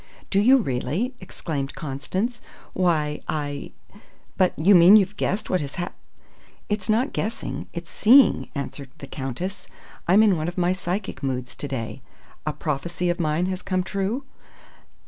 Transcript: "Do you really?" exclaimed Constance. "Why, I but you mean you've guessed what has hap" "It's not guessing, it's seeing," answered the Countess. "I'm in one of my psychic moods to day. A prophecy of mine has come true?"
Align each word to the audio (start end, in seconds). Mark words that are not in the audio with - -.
"Do 0.31 0.39
you 0.39 0.57
really?" 0.57 1.13
exclaimed 1.21 1.75
Constance. 1.75 2.41
"Why, 2.73 3.21
I 3.27 3.71
but 4.35 4.57
you 4.57 4.73
mean 4.73 4.95
you've 4.95 5.15
guessed 5.15 5.47
what 5.47 5.61
has 5.61 5.75
hap" 5.75 5.93
"It's 6.71 6.89
not 6.89 7.13
guessing, 7.13 7.67
it's 7.71 7.91
seeing," 7.91 8.49
answered 8.55 8.89
the 8.97 9.05
Countess. 9.05 9.67
"I'm 10.07 10.23
in 10.23 10.37
one 10.37 10.47
of 10.47 10.57
my 10.57 10.73
psychic 10.73 11.21
moods 11.21 11.53
to 11.53 11.67
day. 11.67 12.01
A 12.47 12.51
prophecy 12.51 13.11
of 13.11 13.19
mine 13.19 13.45
has 13.45 13.61
come 13.61 13.83
true?" 13.83 14.23